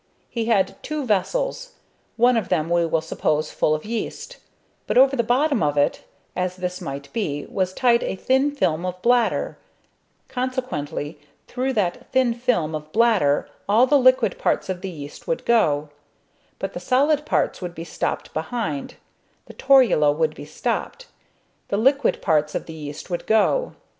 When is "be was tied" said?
7.13-8.01